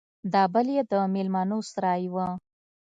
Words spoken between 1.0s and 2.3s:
ميلمنو سراى و.